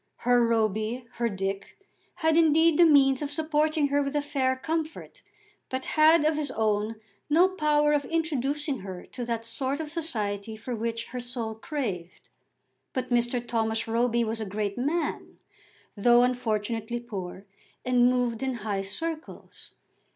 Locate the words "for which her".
10.55-11.19